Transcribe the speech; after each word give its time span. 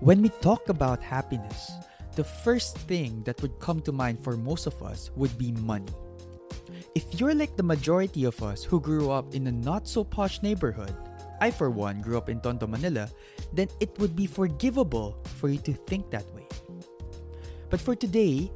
When 0.00 0.22
we 0.22 0.30
talk 0.40 0.70
about 0.70 1.02
happiness, 1.02 1.72
the 2.16 2.24
first 2.24 2.78
thing 2.88 3.20
that 3.24 3.36
would 3.42 3.60
come 3.60 3.80
to 3.84 3.92
mind 3.92 4.18
for 4.24 4.34
most 4.34 4.64
of 4.64 4.82
us 4.82 5.10
would 5.14 5.36
be 5.36 5.52
money. 5.52 5.92
If 6.94 7.20
you're 7.20 7.34
like 7.34 7.54
the 7.56 7.62
majority 7.62 8.24
of 8.24 8.42
us 8.42 8.64
who 8.64 8.80
grew 8.80 9.10
up 9.10 9.34
in 9.34 9.46
a 9.46 9.52
not 9.52 9.86
so 9.86 10.02
posh 10.02 10.40
neighborhood, 10.40 10.96
I 11.42 11.50
for 11.50 11.68
one 11.68 12.00
grew 12.00 12.16
up 12.16 12.30
in 12.30 12.40
Tondo, 12.40 12.66
Manila, 12.66 13.10
then 13.52 13.68
it 13.78 13.92
would 13.98 14.16
be 14.16 14.24
forgivable 14.24 15.20
for 15.36 15.50
you 15.50 15.58
to 15.68 15.74
think 15.74 16.10
that 16.10 16.24
way. 16.32 16.48
But 17.68 17.80
for 17.80 17.94
today, 17.94 18.50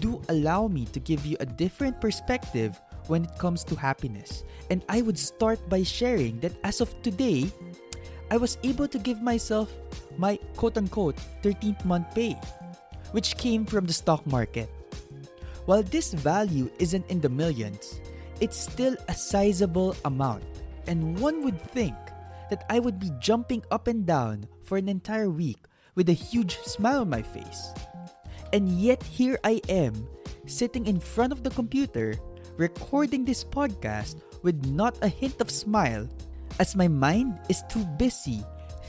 do 0.00 0.20
allow 0.28 0.68
me 0.68 0.84
to 0.92 1.00
give 1.00 1.24
you 1.24 1.38
a 1.40 1.46
different 1.46 2.02
perspective 2.02 2.78
when 3.06 3.24
it 3.24 3.38
comes 3.38 3.64
to 3.64 3.74
happiness. 3.76 4.44
And 4.68 4.84
I 4.90 5.00
would 5.00 5.18
start 5.18 5.56
by 5.70 5.84
sharing 5.84 6.38
that 6.40 6.52
as 6.64 6.82
of 6.82 6.92
today, 7.00 7.48
I 8.32 8.38
was 8.38 8.56
able 8.64 8.88
to 8.88 8.98
give 8.98 9.20
myself 9.20 9.68
my 10.16 10.40
quote 10.56 10.78
unquote 10.78 11.20
13th 11.42 11.84
month 11.84 12.14
pay, 12.14 12.32
which 13.10 13.36
came 13.36 13.66
from 13.66 13.84
the 13.84 13.92
stock 13.92 14.24
market. 14.26 14.72
While 15.66 15.82
this 15.82 16.14
value 16.14 16.72
isn't 16.78 17.04
in 17.10 17.20
the 17.20 17.28
millions, 17.28 18.00
it's 18.40 18.56
still 18.56 18.96
a 19.08 19.12
sizable 19.12 19.94
amount, 20.06 20.44
and 20.86 21.20
one 21.20 21.44
would 21.44 21.60
think 21.60 21.92
that 22.48 22.64
I 22.70 22.80
would 22.80 22.98
be 22.98 23.12
jumping 23.20 23.64
up 23.70 23.86
and 23.86 24.06
down 24.06 24.48
for 24.64 24.78
an 24.78 24.88
entire 24.88 25.28
week 25.28 25.68
with 25.94 26.08
a 26.08 26.16
huge 26.16 26.56
smile 26.64 27.02
on 27.02 27.10
my 27.10 27.20
face. 27.20 27.68
And 28.54 28.80
yet, 28.80 29.02
here 29.02 29.38
I 29.44 29.60
am, 29.68 30.08
sitting 30.46 30.86
in 30.86 31.00
front 31.00 31.34
of 31.34 31.42
the 31.42 31.52
computer, 31.52 32.16
recording 32.56 33.26
this 33.26 33.44
podcast 33.44 34.24
with 34.40 34.64
not 34.64 34.96
a 35.04 35.08
hint 35.08 35.42
of 35.42 35.50
smile, 35.50 36.08
as 36.58 36.76
my 36.76 36.88
mind 36.88 37.38
is 37.48 37.62
too 37.68 37.84
busy 37.96 38.44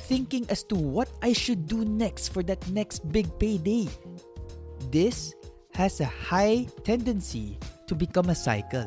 thinking 0.08 0.45
as 0.49 0.63
to 0.67 0.76
what 0.76 1.09
I 1.22 1.31
should 1.31 1.67
do 1.67 1.86
next 1.86 2.30
for 2.30 2.44
that 2.44 2.59
next 2.70 3.08
big 3.12 3.27
payday. 3.39 3.88
This 4.91 5.34
has 5.73 6.02
a 6.02 6.06
high 6.06 6.67
tendency 6.84 7.58
to 7.88 7.95
become 7.95 8.30
a 8.30 8.36
cycle, 8.36 8.86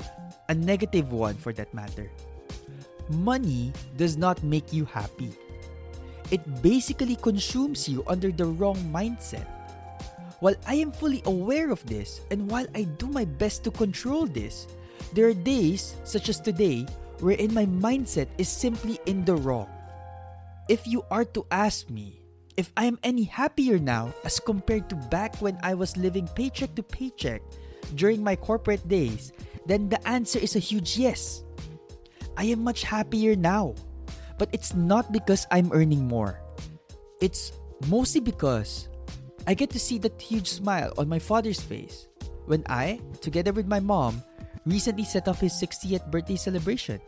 a 0.48 0.54
negative 0.54 1.12
one 1.12 1.34
for 1.34 1.52
that 1.54 1.72
matter. 1.72 2.10
Money 3.08 3.72
does 3.96 4.16
not 4.16 4.42
make 4.42 4.72
you 4.72 4.84
happy. 4.84 5.32
It 6.30 6.42
basically 6.62 7.16
consumes 7.16 7.88
you 7.88 8.04
under 8.06 8.30
the 8.30 8.46
wrong 8.46 8.76
mindset. 8.92 9.46
While 10.40 10.56
I 10.66 10.74
am 10.74 10.92
fully 10.92 11.22
aware 11.24 11.70
of 11.70 11.84
this, 11.86 12.20
and 12.30 12.50
while 12.50 12.66
I 12.74 12.82
do 13.00 13.06
my 13.06 13.24
best 13.24 13.64
to 13.64 13.70
control 13.70 14.26
this, 14.26 14.66
there 15.14 15.26
are 15.28 15.34
days, 15.34 15.96
such 16.04 16.28
as 16.28 16.40
today, 16.40 16.84
wherein 17.20 17.54
my 17.54 17.66
mindset 17.66 18.28
is 18.38 18.48
simply 18.48 18.98
in 19.06 19.24
the 19.24 19.36
wrong. 19.36 19.68
If 20.68 20.86
you 20.86 21.04
are 21.10 21.24
to 21.36 21.46
ask 21.50 21.90
me 21.90 22.22
if 22.56 22.72
I 22.76 22.86
am 22.86 22.98
any 23.04 23.24
happier 23.24 23.78
now 23.78 24.14
as 24.24 24.40
compared 24.40 24.88
to 24.88 24.96
back 25.12 25.36
when 25.40 25.58
I 25.62 25.74
was 25.74 25.96
living 25.96 26.26
paycheck 26.34 26.74
to 26.76 26.82
paycheck 26.82 27.42
during 27.94 28.24
my 28.24 28.34
corporate 28.34 28.88
days, 28.88 29.32
then 29.66 29.88
the 29.88 30.00
answer 30.08 30.38
is 30.38 30.56
a 30.56 30.62
huge 30.62 30.96
yes. 30.96 31.44
I 32.36 32.44
am 32.44 32.64
much 32.64 32.82
happier 32.82 33.36
now. 33.36 33.74
But 34.38 34.50
it's 34.52 34.74
not 34.74 35.12
because 35.12 35.46
I'm 35.50 35.72
earning 35.72 36.06
more. 36.06 36.40
It's 37.20 37.52
mostly 37.88 38.20
because 38.20 38.88
I 39.46 39.54
get 39.54 39.70
to 39.70 39.80
see 39.80 39.96
that 39.98 40.20
huge 40.20 40.48
smile 40.48 40.92
on 40.98 41.08
my 41.08 41.18
father's 41.18 41.60
face 41.60 42.06
when 42.44 42.62
I, 42.68 43.00
together 43.20 43.52
with 43.52 43.66
my 43.66 43.80
mom, 43.80 44.22
recently 44.66 45.04
set 45.04 45.28
off 45.28 45.40
his 45.40 45.54
60th 45.54 46.10
birthday 46.10 46.36
celebration. 46.36 47.00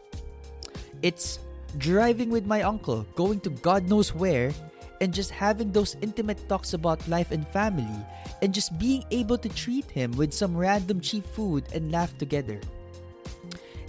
It's 1.03 1.39
driving 1.77 2.31
with 2.31 2.47
my 2.47 2.62
uncle, 2.62 3.05
going 3.14 3.41
to 3.41 3.51
God 3.51 3.89
knows 3.89 4.14
where, 4.14 4.53
and 5.01 5.12
just 5.12 5.31
having 5.31 5.70
those 5.70 5.97
intimate 6.01 6.48
talks 6.48 6.73
about 6.73 7.06
life 7.09 7.31
and 7.31 7.47
family, 7.48 8.01
and 8.42 8.55
just 8.55 8.79
being 8.79 9.05
able 9.11 9.39
to 9.39 9.48
treat 9.48 9.91
him 9.91 10.12
with 10.12 10.33
some 10.33 10.56
random 10.56 11.01
cheap 11.01 11.27
food 11.27 11.64
and 11.75 11.92
laugh 11.92 12.17
together. 12.19 12.59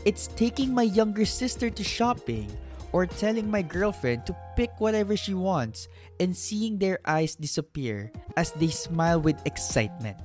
It's 0.06 0.28
taking 0.28 0.74
my 0.74 0.84
younger 0.84 1.25
sister 1.25 1.69
to 1.69 1.84
shopping 1.84 2.50
or 2.91 3.06
telling 3.06 3.50
my 3.50 3.62
girlfriend 3.62 4.25
to 4.25 4.35
pick 4.56 4.72
whatever 4.79 5.16
she 5.16 5.34
wants 5.34 5.88
and 6.19 6.35
seeing 6.35 6.78
their 6.78 7.00
eyes 7.06 7.35
disappear 7.35 8.12
as 8.38 8.52
they 8.53 8.69
smile 8.69 9.22
with 9.22 9.38
excitement. 9.46 10.18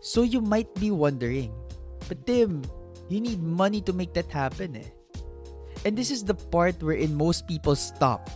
So 0.00 0.22
you 0.22 0.40
might 0.40 0.72
be 0.74 0.90
wondering, 0.90 1.52
but 2.08 2.26
Tim, 2.26 2.62
you 3.08 3.20
need 3.20 3.42
money 3.42 3.80
to 3.82 3.92
make 3.92 4.14
that 4.14 4.30
happen 4.30 4.76
eh. 4.76 4.90
And 5.84 5.96
this 5.96 6.10
is 6.10 6.24
the 6.24 6.34
part 6.34 6.82
wherein 6.82 7.14
most 7.14 7.46
people 7.46 7.76
stop. 7.76 8.30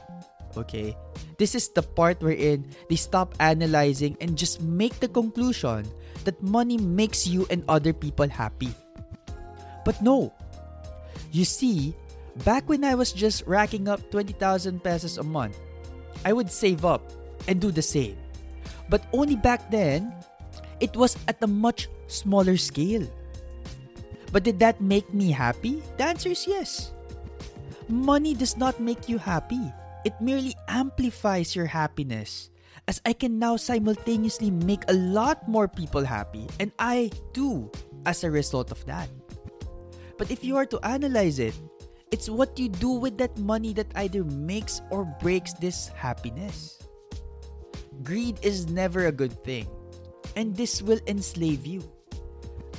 Okay? 0.56 0.97
This 1.38 1.54
is 1.54 1.69
the 1.70 1.82
part 1.82 2.22
wherein 2.22 2.66
they 2.88 2.97
stop 2.97 3.34
analyzing 3.41 4.16
and 4.20 4.38
just 4.38 4.62
make 4.62 5.00
the 5.00 5.08
conclusion 5.08 5.86
that 6.25 6.42
money 6.42 6.78
makes 6.78 7.26
you 7.26 7.47
and 7.50 7.64
other 7.69 7.92
people 7.92 8.28
happy. 8.28 8.70
But 9.84 10.00
no. 10.02 10.32
You 11.32 11.44
see, 11.44 11.94
back 12.44 12.69
when 12.69 12.84
I 12.84 12.94
was 12.94 13.12
just 13.12 13.47
racking 13.47 13.88
up 13.88 13.98
20,000 14.10 14.82
pesos 14.82 15.19
a 15.19 15.22
month, 15.22 15.58
I 16.25 16.32
would 16.32 16.50
save 16.50 16.84
up 16.84 17.02
and 17.48 17.60
do 17.60 17.70
the 17.70 17.82
same. 17.82 18.16
But 18.91 19.06
only 19.12 19.37
back 19.37 19.70
then, 19.70 20.12
it 20.81 20.94
was 20.97 21.16
at 21.28 21.42
a 21.42 21.47
much 21.47 21.88
smaller 22.08 22.56
scale. 22.56 23.06
But 24.33 24.45
did 24.45 24.59
that 24.61 24.81
make 24.81 25.13
me 25.13 25.31
happy? 25.31 25.83
The 25.99 26.05
answer 26.05 26.31
is 26.31 26.47
yes. 26.47 26.93
Money 27.89 28.35
does 28.35 28.57
not 28.57 28.79
make 28.79 29.09
you 29.09 29.19
happy. 29.19 29.61
It 30.05 30.15
merely 30.21 30.55
amplifies 30.69 31.57
your 31.57 31.67
happiness. 31.67 32.51
As 32.87 33.01
I 33.05 33.13
can 33.13 33.39
now 33.39 33.57
simultaneously 33.57 34.51
make 34.51 34.83
a 34.89 34.95
lot 34.95 35.47
more 35.47 35.69
people 35.69 36.05
happy, 36.05 36.47
and 36.59 36.73
I 36.79 37.11
too, 37.35 37.71
as 38.07 38.25
a 38.25 38.31
result 38.31 38.71
of 38.71 38.85
that. 38.87 39.09
But 40.17 40.31
if 40.31 40.43
you 40.43 40.57
are 40.57 40.67
to 40.67 40.81
analyze 40.87 41.39
it, 41.39 41.55
it's 42.11 42.29
what 42.29 42.59
you 42.59 42.69
do 42.69 42.91
with 42.91 43.19
that 43.19 43.37
money 43.39 43.73
that 43.75 43.87
either 43.95 44.25
makes 44.25 44.81
or 44.91 45.05
breaks 45.21 45.53
this 45.55 45.89
happiness. 45.89 46.83
Greed 48.03 48.39
is 48.43 48.67
never 48.67 49.07
a 49.07 49.12
good 49.12 49.35
thing, 49.45 49.69
and 50.35 50.57
this 50.57 50.83
will 50.83 51.01
enslave 51.07 51.67
you. 51.67 51.85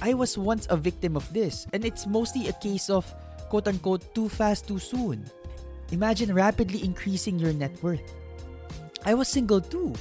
I 0.02 0.14
was 0.18 0.38
once 0.38 0.66
a 0.70 0.76
victim 0.76 1.16
of 1.16 1.32
this, 1.32 1.68
and 1.74 1.86
it's 1.86 2.10
mostly 2.10 2.50
a 2.50 2.58
case 2.58 2.90
of 2.90 3.06
quote 3.50 3.68
unquote 3.68 4.02
too 4.16 4.28
fast 4.28 4.68
too 4.68 4.80
soon. 4.80 5.30
Imagine 5.92 6.34
rapidly 6.34 6.84
increasing 6.84 7.38
your 7.38 7.54
net 7.54 7.72
worth. 7.84 8.02
I 9.06 9.14
was 9.14 9.28
single 9.28 9.62
too. 9.62 9.94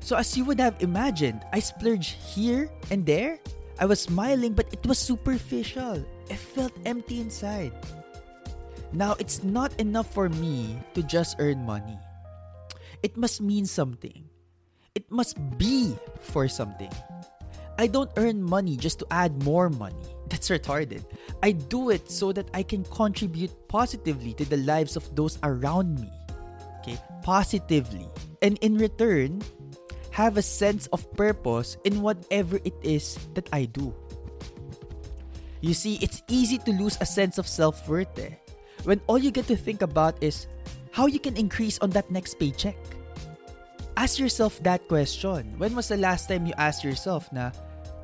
So, 0.00 0.16
as 0.16 0.36
you 0.36 0.44
would 0.44 0.60
have 0.60 0.82
imagined, 0.82 1.46
I 1.52 1.60
splurged 1.60 2.18
here 2.34 2.68
and 2.90 3.06
there. 3.06 3.38
I 3.78 3.86
was 3.86 4.00
smiling, 4.00 4.52
but 4.52 4.66
it 4.72 4.84
was 4.86 4.98
superficial. 4.98 6.04
I 6.30 6.36
felt 6.36 6.72
empty 6.84 7.20
inside. 7.20 7.72
Now, 8.92 9.16
it's 9.18 9.42
not 9.42 9.74
enough 9.80 10.12
for 10.12 10.28
me 10.28 10.78
to 10.94 11.02
just 11.02 11.36
earn 11.38 11.66
money. 11.66 11.98
It 13.02 13.16
must 13.16 13.40
mean 13.40 13.66
something. 13.66 14.24
It 14.94 15.10
must 15.10 15.36
be 15.58 15.96
for 16.20 16.46
something. 16.48 16.92
I 17.78 17.86
don't 17.86 18.10
earn 18.16 18.42
money 18.42 18.76
just 18.76 18.98
to 19.00 19.06
add 19.10 19.42
more 19.42 19.68
money. 19.68 20.06
That's 20.28 20.48
retarded. 20.48 21.04
I 21.42 21.52
do 21.52 21.90
it 21.90 22.10
so 22.10 22.32
that 22.32 22.48
I 22.54 22.62
can 22.62 22.84
contribute 22.84 23.52
positively 23.68 24.32
to 24.34 24.44
the 24.44 24.58
lives 24.58 24.96
of 24.96 25.14
those 25.14 25.38
around 25.42 26.00
me. 26.00 26.10
Okay? 26.80 26.98
Positively. 27.22 28.08
And 28.42 28.58
in 28.58 28.76
return, 28.76 29.42
have 30.10 30.36
a 30.36 30.42
sense 30.42 30.86
of 30.94 31.10
purpose 31.18 31.76
in 31.82 32.00
whatever 32.00 32.60
it 32.64 32.74
is 32.82 33.18
that 33.34 33.48
I 33.52 33.66
do. 33.66 33.94
You 35.60 35.74
see, 35.74 35.98
it's 36.02 36.22
easy 36.28 36.58
to 36.58 36.72
lose 36.72 36.98
a 37.00 37.06
sense 37.06 37.38
of 37.38 37.48
self 37.48 37.88
worth 37.88 38.18
eh, 38.18 38.36
when 38.84 39.00
all 39.08 39.18
you 39.18 39.32
get 39.32 39.48
to 39.48 39.56
think 39.56 39.82
about 39.82 40.22
is 40.22 40.46
how 40.92 41.06
you 41.06 41.18
can 41.18 41.36
increase 41.36 41.80
on 41.80 41.90
that 41.96 42.10
next 42.10 42.38
paycheck. 42.38 42.76
Ask 43.96 44.18
yourself 44.18 44.62
that 44.62 44.86
question. 44.86 45.54
When 45.58 45.74
was 45.74 45.88
the 45.88 45.96
last 45.96 46.28
time 46.28 46.46
you 46.46 46.54
asked 46.58 46.84
yourself 46.84 47.32
na, 47.32 47.50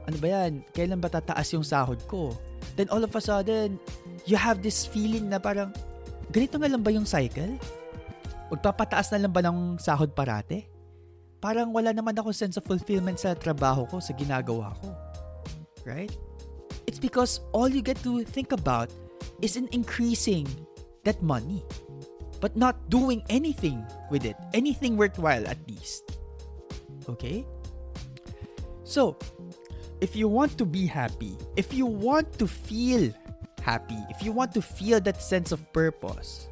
ano 0.08 0.17
ba 0.17 0.29
yan, 0.29 0.64
kailan 0.73 1.00
ba 1.00 1.12
tataas 1.12 1.52
yung 1.52 1.67
sahod 1.67 2.00
ko? 2.08 2.32
Then 2.76 2.88
all 2.88 3.02
of 3.05 3.12
a 3.12 3.20
sudden, 3.20 3.76
you 4.25 4.37
have 4.37 4.64
this 4.64 4.88
feeling 4.88 5.29
na 5.29 5.37
parang, 5.37 5.73
ganito 6.32 6.56
nga 6.56 6.70
lang 6.70 6.81
ba 6.81 6.93
yung 6.93 7.08
cycle? 7.08 7.58
Magpapataas 8.50 9.12
na 9.14 9.26
lang 9.26 9.32
ba 9.32 9.43
ng 9.44 9.76
sahod 9.76 10.12
parate? 10.17 10.67
Parang 11.41 11.73
wala 11.73 11.93
naman 11.97 12.12
ako 12.17 12.37
sense 12.37 12.61
of 12.61 12.69
fulfillment 12.69 13.17
sa 13.17 13.32
trabaho 13.32 13.88
ko, 13.88 13.97
sa 14.00 14.12
ginagawa 14.12 14.76
ko. 14.85 14.93
Right? 15.88 16.12
It's 16.85 17.00
because 17.00 17.41
all 17.56 17.69
you 17.69 17.81
get 17.81 17.96
to 18.05 18.25
think 18.29 18.53
about 18.53 18.93
is 19.41 19.56
in 19.56 19.70
increasing 19.73 20.44
that 21.05 21.23
money 21.25 21.64
but 22.41 22.56
not 22.56 22.76
doing 22.88 23.23
anything 23.29 23.85
with 24.11 24.25
it, 24.25 24.37
anything 24.53 24.96
worthwhile 24.96 25.44
at 25.46 25.61
least. 25.69 26.17
Okay? 27.08 27.44
So, 28.82 29.17
if 30.00 30.17
you 30.17 30.29
want 30.29 30.56
to 30.58 30.64
be 30.64 30.87
happy, 30.87 31.37
if 31.56 31.73
you 31.75 31.87
want 31.87 32.38
to 32.38 32.47
feel 32.47 33.12
happy, 33.62 33.99
if 34.08 34.23
you 34.23 34.32
want 34.32 34.52
to 34.55 34.62
feel 34.62 35.00
that 35.00 35.20
sense 35.20 35.52
of 35.52 35.61
purpose, 35.73 36.49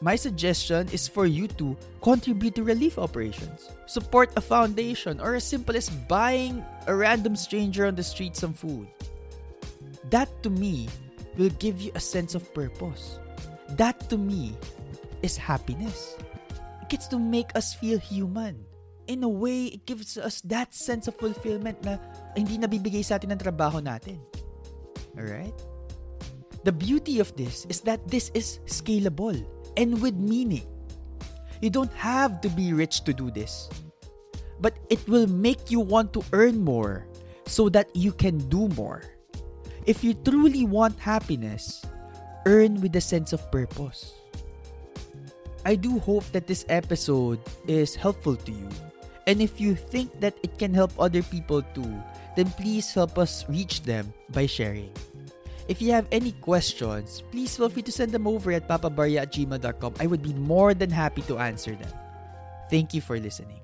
my 0.00 0.16
suggestion 0.16 0.88
is 0.92 1.08
for 1.08 1.26
you 1.26 1.48
to 1.56 1.76
contribute 2.02 2.54
to 2.56 2.64
relief 2.64 2.98
operations, 2.98 3.70
support 3.86 4.30
a 4.36 4.40
foundation, 4.40 5.20
or 5.20 5.34
as 5.34 5.44
simple 5.44 5.76
as 5.76 5.88
buying 5.88 6.64
a 6.86 6.94
random 6.94 7.36
stranger 7.36 7.86
on 7.86 7.94
the 7.94 8.02
street 8.02 8.36
some 8.36 8.52
food. 8.52 8.88
That 10.10 10.28
to 10.42 10.50
me 10.50 10.88
will 11.38 11.54
give 11.62 11.80
you 11.80 11.92
a 11.94 12.00
sense 12.00 12.34
of 12.34 12.52
purpose. 12.52 13.18
That 13.70 14.10
to 14.10 14.18
me 14.18 14.56
is 15.22 15.36
happiness. 15.36 16.16
It 16.82 16.88
gets 16.90 17.06
to 17.08 17.18
make 17.18 17.54
us 17.54 17.74
feel 17.74 17.98
human. 17.98 18.66
In 19.10 19.22
a 19.22 19.28
way, 19.28 19.66
it 19.74 19.86
gives 19.86 20.16
us 20.16 20.40
that 20.46 20.74
sense 20.74 21.08
of 21.08 21.18
fulfillment 21.18 21.82
na 21.82 21.98
hindi 22.38 22.58
nabibigay 22.58 23.02
sa 23.02 23.18
atin 23.18 23.34
ng 23.34 23.42
trabaho 23.42 23.82
natin. 23.82 24.22
Alright? 25.18 25.54
The 26.62 26.70
beauty 26.70 27.18
of 27.18 27.34
this 27.34 27.66
is 27.66 27.82
that 27.82 27.98
this 28.06 28.30
is 28.34 28.62
scalable 28.70 29.34
and 29.76 29.98
with 29.98 30.14
meaning. 30.14 30.62
You 31.60 31.70
don't 31.70 31.92
have 31.98 32.40
to 32.42 32.48
be 32.48 32.72
rich 32.72 33.02
to 33.04 33.12
do 33.12 33.30
this. 33.30 33.66
But 34.62 34.78
it 34.90 35.02
will 35.10 35.26
make 35.26 35.70
you 35.70 35.80
want 35.82 36.14
to 36.14 36.22
earn 36.30 36.62
more 36.62 37.06
so 37.46 37.68
that 37.70 37.90
you 37.94 38.12
can 38.12 38.38
do 38.46 38.70
more. 38.78 39.02
If 39.86 40.06
you 40.06 40.14
truly 40.14 40.62
want 40.62 40.98
happiness, 41.02 41.82
earn 42.46 42.78
with 42.80 42.94
a 42.94 43.02
sense 43.02 43.32
of 43.32 43.42
purpose. 43.50 44.14
I 45.66 45.74
do 45.74 45.98
hope 45.98 46.26
that 46.30 46.46
this 46.46 46.64
episode 46.68 47.38
is 47.66 47.94
helpful 47.94 48.36
to 48.36 48.52
you. 48.52 48.70
And 49.32 49.40
if 49.40 49.56
you 49.56 49.72
think 49.74 50.12
that 50.20 50.36
it 50.44 50.60
can 50.60 50.76
help 50.76 50.92
other 51.00 51.24
people 51.24 51.64
too, 51.72 51.88
then 52.36 52.52
please 52.52 52.92
help 52.92 53.16
us 53.16 53.48
reach 53.48 53.80
them 53.80 54.12
by 54.28 54.44
sharing. 54.44 54.92
If 55.72 55.80
you 55.80 55.88
have 55.96 56.04
any 56.12 56.36
questions, 56.44 57.24
please 57.32 57.56
feel 57.56 57.72
free 57.72 57.80
to 57.80 57.92
send 57.92 58.12
them 58.12 58.28
over 58.28 58.52
at 58.52 58.68
papabarya 58.68 59.24
at 59.24 59.32
gmail.com. 59.32 59.94
I 60.00 60.04
would 60.04 60.20
be 60.20 60.36
more 60.36 60.76
than 60.76 60.90
happy 60.92 61.24
to 61.32 61.40
answer 61.40 61.72
them. 61.72 61.88
Thank 62.68 62.92
you 62.92 63.00
for 63.00 63.16
listening. 63.16 63.61